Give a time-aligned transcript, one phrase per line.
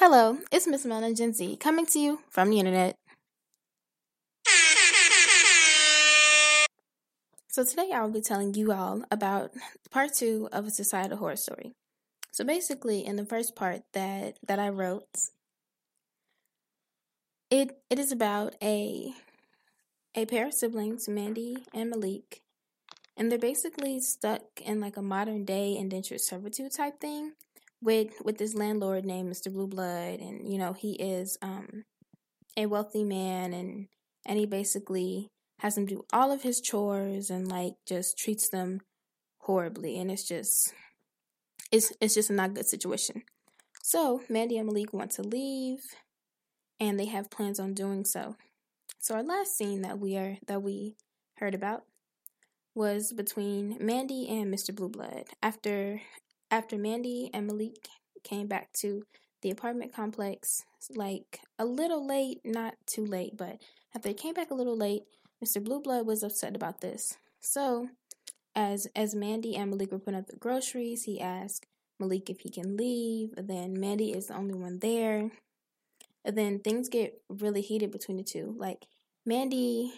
[0.00, 2.94] Hello, it's Miss Melon Gen Z coming to you from the internet.
[7.48, 9.50] So today I will be telling you all about
[9.90, 11.72] part two of a societal horror story.
[12.30, 15.30] So basically, in the first part that that I wrote,
[17.50, 19.12] it it is about a
[20.14, 22.42] a pair of siblings, Mandy and Malik,
[23.16, 27.32] and they're basically stuck in like a modern day indentured servitude type thing
[27.80, 29.52] with with this landlord named Mr.
[29.52, 31.84] Blue Blood, and you know he is um,
[32.56, 33.88] a wealthy man, and
[34.26, 35.28] and he basically
[35.60, 38.80] has them do all of his chores and like just treats them
[39.40, 40.72] horribly, and it's just
[41.70, 43.22] it's it's just a not good situation.
[43.82, 45.80] So Mandy and Malik want to leave,
[46.80, 48.36] and they have plans on doing so.
[48.98, 50.96] So our last scene that we are that we
[51.36, 51.84] heard about
[52.74, 54.74] was between Mandy and Mr.
[54.74, 56.00] Blue Blood after
[56.50, 57.88] after Mandy and Malik
[58.24, 59.02] came back to
[59.42, 63.60] the apartment complex, like a little late, not too late, but
[63.94, 65.04] after they came back a little late,
[65.44, 65.62] Mr.
[65.62, 67.16] Blue Blood was upset about this.
[67.40, 67.88] So,
[68.54, 71.66] as as Mandy and Malik were putting up the groceries, he asked
[72.00, 73.34] Malik if he can leave.
[73.36, 75.30] And then Mandy is the only one there.
[76.24, 78.54] And then things get really heated between the two.
[78.58, 78.86] Like
[79.24, 79.92] Mandy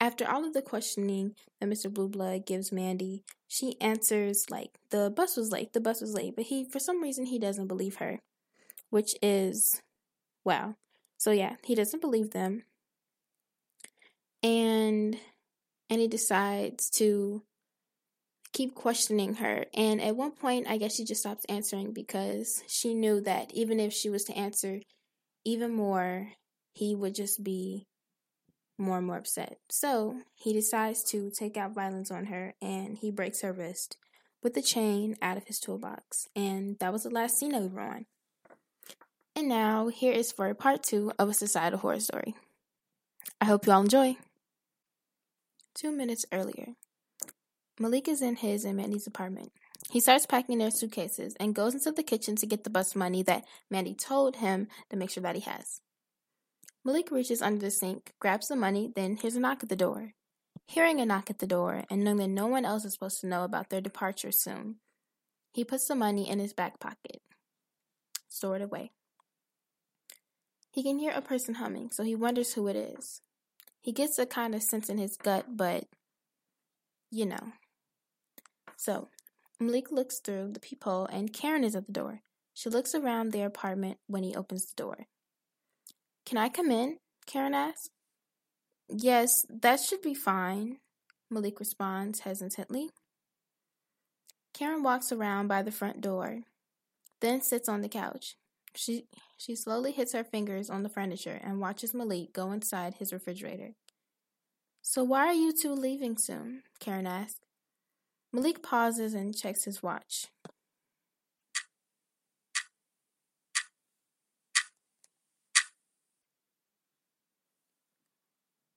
[0.00, 1.92] after all of the questioning that Mr.
[1.92, 6.34] Blue Blood gives Mandy, she answers like the bus was late, the bus was late,
[6.36, 8.20] but he for some reason he doesn't believe her,
[8.90, 9.80] which is
[10.44, 10.74] wow.
[11.18, 12.64] So yeah, he doesn't believe them.
[14.42, 15.16] And
[15.88, 17.42] and he decides to
[18.52, 19.66] keep questioning her.
[19.74, 23.80] And at one point, I guess she just stops answering because she knew that even
[23.80, 24.80] if she was to answer
[25.44, 26.28] even more,
[26.72, 27.86] he would just be
[28.78, 29.58] more and more upset.
[29.70, 33.96] So he decides to take out violence on her and he breaks her wrist
[34.42, 36.28] with the chain out of his toolbox.
[36.34, 38.06] And that was the last scene that we were on.
[39.36, 42.34] And now here is for part two of a societal horror story.
[43.40, 44.16] I hope you all enjoy.
[45.74, 46.74] Two minutes earlier,
[47.80, 49.50] Malik is in his and Mandy's apartment.
[49.90, 53.22] He starts packing their suitcases and goes into the kitchen to get the bus money
[53.24, 55.80] that Mandy told him to make sure that he has.
[56.84, 60.12] Malik reaches under the sink, grabs the money, then hears a knock at the door.
[60.66, 63.26] Hearing a knock at the door and knowing that no one else is supposed to
[63.26, 64.76] know about their departure soon,
[65.52, 67.22] he puts the money in his back pocket,
[68.28, 68.90] store it away.
[70.72, 73.22] He can hear a person humming, so he wonders who it is.
[73.80, 75.84] He gets a kind of sense in his gut, but
[77.10, 77.52] you know.
[78.76, 79.08] So,
[79.60, 82.22] Malik looks through the peephole and Karen is at the door.
[82.52, 85.06] She looks around their apartment when he opens the door.
[86.26, 86.98] Can I come in?
[87.26, 87.90] Karen asks.
[88.88, 90.78] Yes, that should be fine,
[91.30, 92.90] Malik responds hesitantly.
[94.52, 96.42] Karen walks around by the front door,
[97.20, 98.36] then sits on the couch.
[98.76, 103.12] She she slowly hits her fingers on the furniture and watches Malik go inside his
[103.12, 103.72] refrigerator.
[104.82, 106.62] So why are you two leaving soon?
[106.80, 107.40] Karen asks.
[108.32, 110.26] Malik pauses and checks his watch.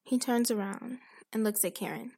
[0.07, 0.99] He turns around
[1.33, 2.13] and looks at Karen.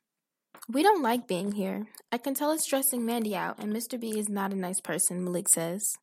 [0.72, 1.88] We don't like being here.
[2.12, 4.00] I can tell it's stressing Mandy out, and Mr.
[4.00, 5.98] B is not a nice person, Malik says.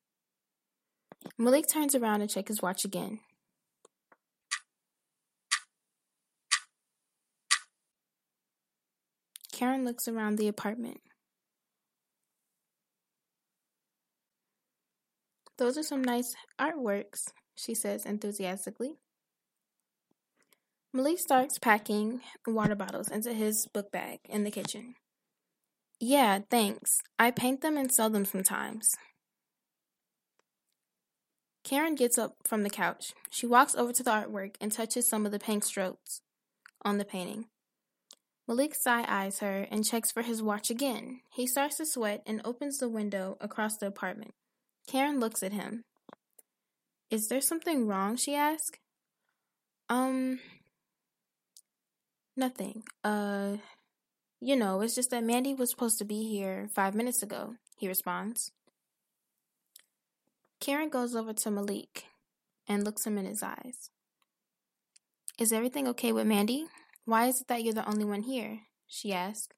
[1.39, 3.21] Malik turns around and checks his watch again.
[9.53, 10.99] Karen looks around the apartment.
[15.57, 18.97] Those are some nice artworks, she says enthusiastically.
[20.93, 24.95] Malik starts packing water bottles into his book bag in the kitchen.
[26.01, 27.01] Yeah, thanks.
[27.19, 28.95] I paint them and sell them sometimes.
[31.65, 33.13] Karen gets up from the couch.
[33.31, 36.21] She walks over to the artwork and touches some of the paint strokes
[36.83, 37.47] on the painting.
[38.47, 41.23] Malik side eyes her and checks for his watch again.
[41.33, 44.35] He starts to sweat and opens the window across the apartment.
[44.87, 45.83] Karen looks at him.
[47.11, 48.17] Is there something wrong?
[48.17, 48.79] she asks.
[49.89, 50.39] Um,
[52.37, 52.83] Nothing.
[53.03, 53.57] Uh,
[54.41, 57.89] you know, it's just that Mandy was supposed to be here five minutes ago, he
[57.89, 58.53] responds.
[60.61, 62.05] Karen goes over to Malik
[62.69, 63.91] and looks him in his eyes.
[65.39, 66.67] Is everything okay with Mandy?
[67.05, 68.61] Why is it that you're the only one here?
[68.87, 69.55] she asks.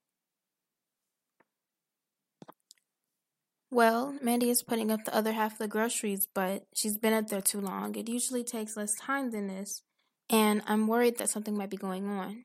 [3.70, 7.28] Well, Mandy is putting up the other half of the groceries, but she's been up
[7.28, 7.94] there too long.
[7.96, 9.82] It usually takes less time than this,
[10.30, 12.44] and I'm worried that something might be going on.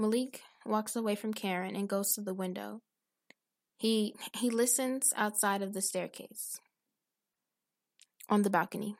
[0.00, 2.80] Malik walks away from Karen and goes to the window.
[3.76, 6.58] He he listens outside of the staircase.
[8.28, 8.94] on the balcony.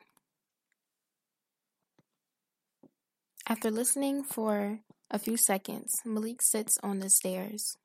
[3.47, 7.77] After listening for a few seconds, Malik sits on the stairs.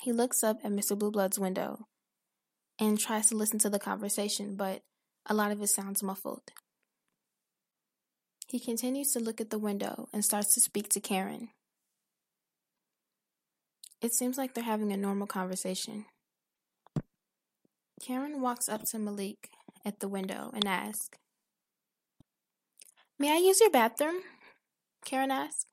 [0.00, 0.98] He looks up at Mr.
[0.98, 1.86] Blueblood's window
[2.78, 4.82] and tries to listen to the conversation, but
[5.26, 6.50] a lot of it sounds muffled.
[8.48, 11.50] He continues to look at the window and starts to speak to Karen.
[14.00, 16.06] It seems like they're having a normal conversation.
[18.00, 19.50] Karen walks up to Malik
[19.84, 21.16] at the window and asks,
[23.18, 24.22] May I use your bathroom?
[25.04, 25.66] Karen asks.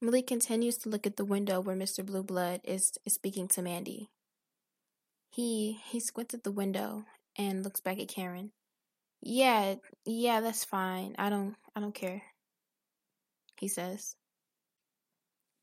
[0.00, 2.04] Malik continues to look at the window where Mr.
[2.04, 4.08] Blueblood is, is speaking to Mandy.
[5.30, 7.04] He he squints at the window
[7.36, 8.50] and looks back at Karen.
[9.22, 11.14] Yeah, yeah, that's fine.
[11.18, 12.22] I don't I don't care.
[13.60, 14.16] He says.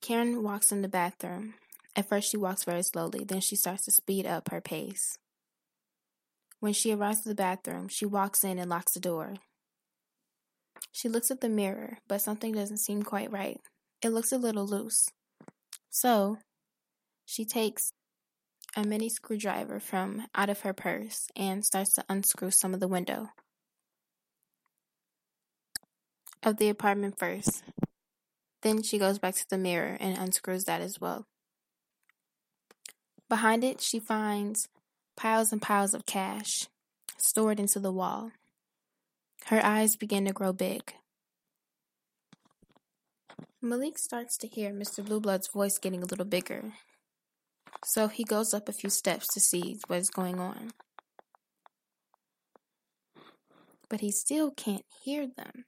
[0.02, 1.56] Karen walks in the bathroom.
[1.96, 5.18] At first she walks very slowly, then she starts to speed up her pace.
[6.60, 9.36] When she arrives at the bathroom, she walks in and locks the door.
[10.92, 13.60] She looks at the mirror, but something doesn't seem quite right.
[14.02, 15.10] It looks a little loose.
[15.90, 16.38] So,
[17.26, 17.92] she takes
[18.76, 22.88] a mini screwdriver from out of her purse and starts to unscrew some of the
[22.88, 23.30] window
[26.44, 27.64] of the apartment first.
[28.68, 31.26] Then she goes back to the mirror and unscrews that as well.
[33.30, 34.68] Behind it, she finds
[35.16, 36.68] piles and piles of cash
[37.16, 38.34] stored into the wall.
[39.46, 40.96] Her eyes begin to grow big.
[43.62, 45.02] Malik starts to hear Mr.
[45.02, 46.74] Blueblood's voice getting a little bigger.
[47.86, 50.72] So he goes up a few steps to see what is going on.
[53.88, 55.64] But he still can't hear them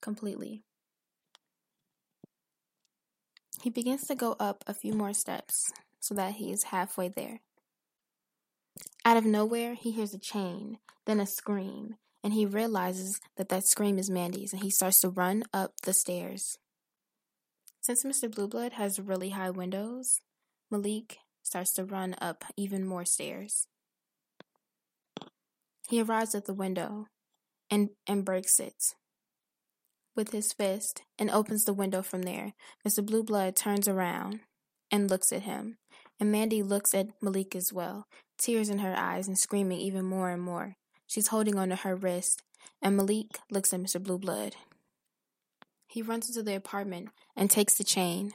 [0.00, 0.64] completely.
[3.62, 7.40] He begins to go up a few more steps so that he is halfway there.
[9.04, 13.66] Out of nowhere, he hears a chain, then a scream, and he realizes that that
[13.66, 16.58] scream is Mandy's and he starts to run up the stairs.
[17.80, 18.32] Since Mr.
[18.32, 20.20] Blueblood has really high windows,
[20.70, 23.66] Malik starts to run up even more stairs.
[25.88, 27.06] He arrives at the window
[27.70, 28.94] and, and breaks it
[30.18, 32.52] with his fist and opens the window from there.
[32.86, 33.06] Mr.
[33.06, 34.40] Blueblood turns around
[34.90, 35.78] and looks at him,
[36.18, 40.30] and Mandy looks at Malik as well, tears in her eyes and screaming even more
[40.30, 40.74] and more.
[41.06, 42.42] She's holding onto her wrist,
[42.82, 44.02] and Malik looks at Mr.
[44.02, 44.56] Blueblood.
[45.86, 48.32] He runs into the apartment and takes the chain.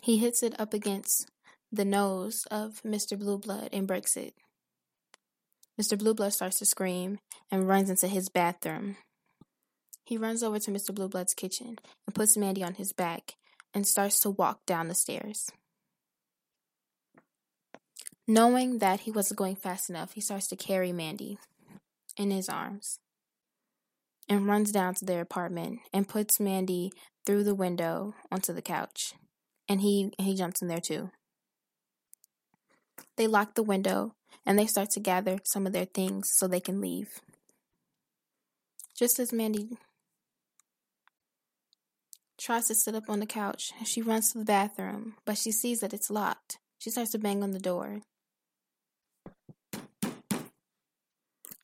[0.00, 1.30] He hits it up against
[1.70, 3.18] the nose of Mr.
[3.18, 4.32] Blueblood and breaks it.
[5.78, 5.98] Mr.
[5.98, 7.18] Blueblood starts to scream
[7.50, 8.96] and runs into his bathroom.
[10.06, 10.94] He runs over to Mr.
[10.94, 13.34] Blueblood's kitchen and puts Mandy on his back
[13.74, 15.50] and starts to walk down the stairs.
[18.28, 21.38] Knowing that he wasn't going fast enough, he starts to carry Mandy
[22.16, 23.00] in his arms
[24.28, 26.92] and runs down to their apartment and puts Mandy
[27.24, 29.14] through the window onto the couch.
[29.68, 31.10] And he he jumps in there too.
[33.16, 34.14] They lock the window
[34.44, 37.20] and they start to gather some of their things so they can leave.
[38.96, 39.78] Just as Mandy
[42.46, 45.50] tries to sit up on the couch, and she runs to the bathroom, but she
[45.50, 46.58] sees that it's locked.
[46.78, 48.02] She starts to bang on the door.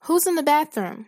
[0.00, 1.06] Who's in the bathroom?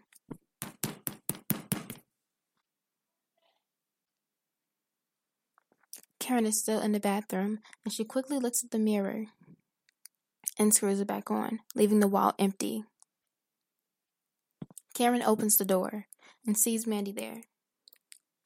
[6.20, 9.24] Karen is still in the bathroom, and she quickly looks at the mirror
[10.56, 12.84] and screws it back on, leaving the wall empty.
[14.94, 16.06] Karen opens the door
[16.46, 17.42] and sees Mandy there.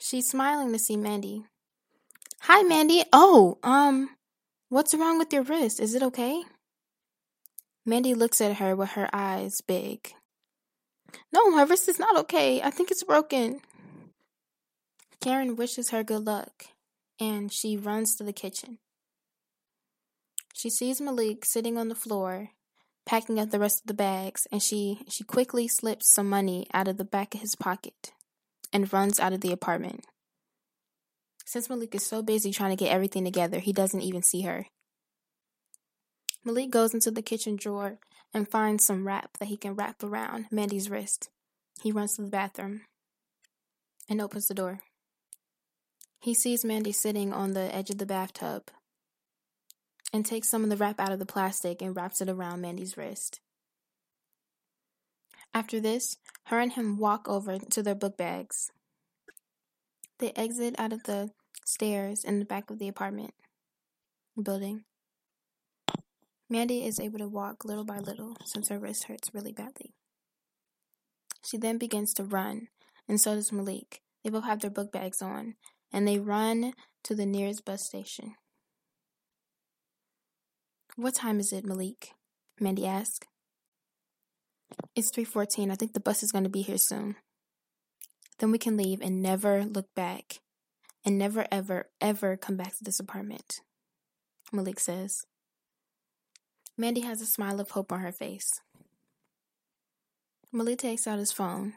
[0.01, 1.45] She's smiling to see Mandy.
[2.43, 3.03] Hi, Mandy.
[3.13, 4.11] Oh, um,
[4.69, 5.81] what's wrong with your wrist?
[5.81, 6.45] Is it okay?
[7.85, 10.13] Mandy looks at her with her eyes big.
[11.33, 12.63] No, my wrist is not okay.
[12.63, 13.61] I think it's broken.
[15.21, 16.67] Karen wishes her good luck
[17.19, 18.79] and she runs to the kitchen.
[20.55, 22.51] She sees Malik sitting on the floor,
[23.05, 26.89] packing up the rest of the bags, and she, she quickly slips some money out
[26.89, 28.13] of the back of his pocket
[28.73, 30.05] and runs out of the apartment.
[31.45, 34.67] Since Malik is so busy trying to get everything together, he doesn't even see her.
[36.45, 37.99] Malik goes into the kitchen drawer
[38.35, 41.31] and finds some wrap that he can wrap around Mandy's wrist.
[41.83, 42.83] He runs to the bathroom
[44.09, 44.81] and opens the door.
[46.21, 48.71] He sees Mandy sitting on the edge of the bathtub
[50.13, 52.97] and takes some of the wrap out of the plastic and wraps it around Mandy's
[52.97, 53.41] wrist.
[55.55, 58.71] After this, her and him walk over to their book bags.
[60.19, 61.31] They exit out of the
[61.65, 63.35] stairs in the back of the apartment
[64.43, 64.85] building.
[66.49, 69.93] Mandy is able to walk little by little since her wrist hurts really badly.
[71.45, 72.69] She then begins to run,
[73.07, 74.01] and so does Malik.
[74.23, 75.55] They both have their book bags on,
[75.93, 76.73] and they run
[77.05, 78.35] to the nearest bus station.
[80.97, 82.13] What time is it, Malik?
[82.59, 83.27] Mandy asked.
[84.95, 85.71] It's 3:14.
[85.71, 87.17] I think the bus is going to be here soon.
[88.39, 90.41] Then we can leave and never look back
[91.05, 93.61] and never ever ever come back to this apartment.
[94.53, 95.25] Malik says.
[96.77, 98.61] Mandy has a smile of hope on her face.
[100.53, 101.75] Malik takes out his phone.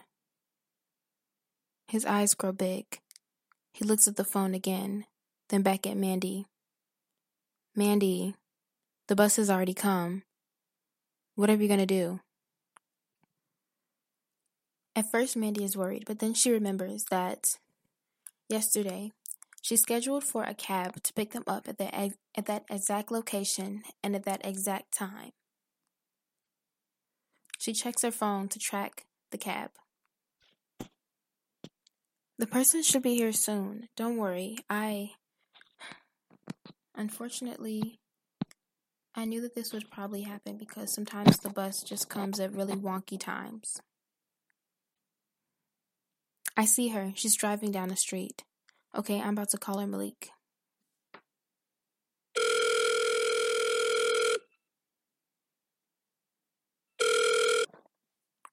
[1.88, 2.86] His eyes grow big.
[3.74, 5.06] He looks at the phone again,
[5.50, 6.46] then back at Mandy.
[7.76, 8.36] Mandy,
[9.08, 10.24] the bus has already come.
[11.36, 12.20] What are we going to do?
[14.96, 17.58] At first, Mandy is worried, but then she remembers that
[18.50, 19.12] yesterday
[19.62, 23.84] she scheduled for a cab to pick them up at, the, at that exact location
[24.04, 25.32] and at that exact time.
[27.58, 29.70] She checks her phone to track the cab.
[32.40, 33.88] The person should be here soon.
[33.96, 34.58] Don't worry.
[34.68, 35.12] I.
[36.96, 38.00] Unfortunately,
[39.14, 42.76] I knew that this would probably happen because sometimes the bus just comes at really
[42.76, 43.80] wonky times.
[46.62, 47.12] I see her.
[47.16, 48.44] She's driving down the street.
[48.96, 50.30] Okay, I'm about to call her Malik.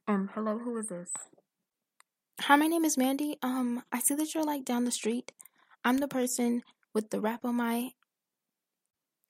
[0.06, 1.12] Um, hello, who is this?
[2.40, 3.36] Hi, my name is Mandy.
[3.42, 5.32] Um, I see that you're like down the street.
[5.84, 6.62] I'm the person
[6.94, 7.90] with the wrap on my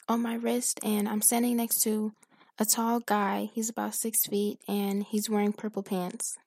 [0.09, 2.13] on my wrist, and I'm standing next to
[2.61, 3.51] a tall guy.
[3.53, 6.39] He's about six feet, and he's wearing purple pants.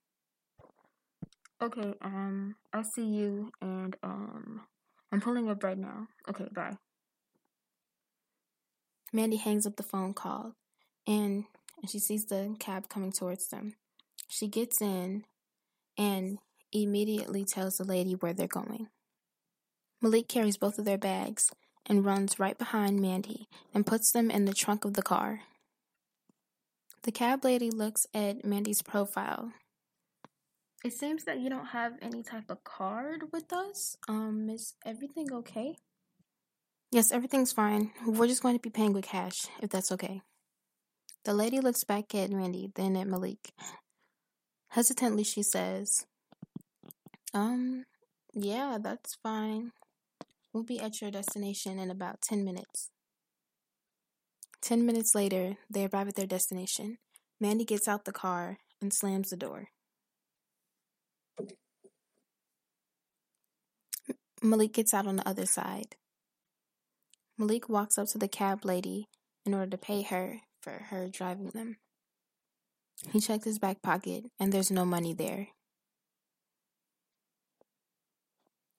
[1.62, 4.62] Okay, um, I see you, and um,
[5.12, 6.08] I'm pulling up right now.
[6.28, 6.78] Okay, bye.
[9.14, 10.56] Mandy hangs up the phone call,
[11.06, 11.46] and,
[11.80, 13.76] and she sees the cab coming towards them.
[14.28, 15.26] She gets in
[16.00, 16.40] and
[16.72, 18.88] immediately tells the lady where they're going.
[20.02, 21.52] Malik carries both of their bags
[21.86, 25.42] and runs right behind Mandy and puts them in the trunk of the car.
[27.04, 29.52] The cab lady looks at Mandy's profile
[30.84, 33.96] it seems that you don't have any type of card with us.
[34.08, 35.76] Um, is everything okay?
[36.92, 37.92] Yes, everything's fine.
[38.06, 40.22] We're just going to be paying with cash, if that's okay.
[41.24, 43.54] The lady looks back at Mandy, then at Malik.
[44.70, 46.06] Hesitantly, she says,
[47.34, 47.86] Um,
[48.34, 49.72] yeah, that's fine.
[50.52, 52.90] We'll be at your destination in about 10 minutes.
[54.62, 56.98] Ten minutes later, they arrive at their destination.
[57.40, 59.70] Mandy gets out the car and slams the door.
[64.42, 65.96] Malik gets out on the other side.
[67.38, 69.08] Malik walks up to the cab lady
[69.46, 71.78] in order to pay her for her driving them.
[73.12, 75.48] He checks his back pocket and there's no money there.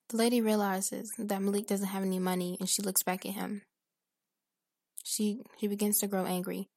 [0.09, 3.62] The lady realizes that Malik doesn't have any money and she looks back at him.
[5.04, 6.69] She she begins to grow angry.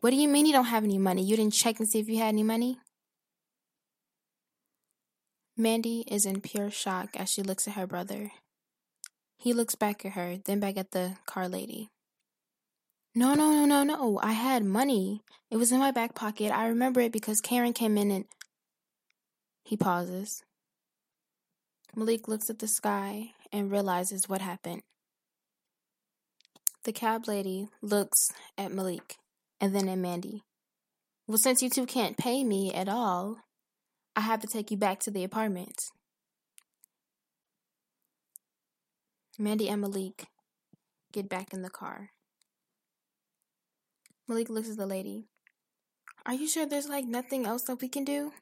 [0.00, 1.22] What do you mean you don't have any money?
[1.24, 2.78] You didn't check and see if you had any money?
[5.60, 8.30] Mandy is in pure shock as she looks at her brother.
[9.36, 11.88] He looks back at her, then back at the car lady.
[13.12, 14.20] No, no, no, no, no.
[14.22, 15.22] I had money.
[15.50, 16.52] It was in my back pocket.
[16.52, 18.24] I remember it because Karen came in and.
[19.64, 20.44] He pauses.
[21.96, 24.82] Malik looks at the sky and realizes what happened.
[26.84, 29.16] The cab lady looks at Malik
[29.60, 30.44] and then at Mandy.
[31.26, 33.38] Well, since you two can't pay me at all,
[34.18, 35.80] I have to take you back to the apartment.
[39.38, 40.26] Mandy and Malik
[41.12, 42.10] get back in the car.
[44.26, 45.28] Malik looks at the lady.
[46.26, 48.32] Are you sure there's like nothing else that we can do?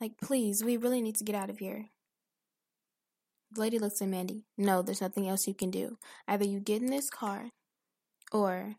[0.00, 1.86] Like, please, we really need to get out of here.
[3.50, 4.44] The lady looks at Mandy.
[4.56, 5.98] No, there's nothing else you can do.
[6.28, 7.50] Either you get in this car
[8.30, 8.76] or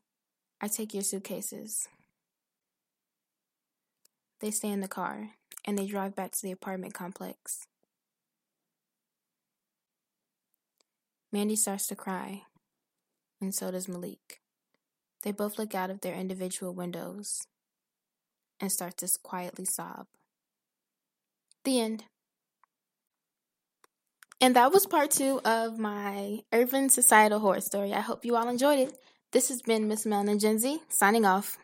[0.61, 1.89] I take your suitcases.
[4.39, 5.31] They stay in the car
[5.67, 7.67] and they drive back to the apartment complex.
[11.31, 12.43] Mandy starts to cry,
[13.41, 14.39] and so does Malik.
[15.23, 17.41] They both look out of their individual windows
[18.61, 20.07] and start to quietly sob.
[21.65, 22.05] The end.
[24.39, 27.93] And that was part two of my urban societal horror story.
[27.93, 28.97] I hope you all enjoyed it.
[29.31, 31.57] This has been Miss Melanie Gen Z signing off.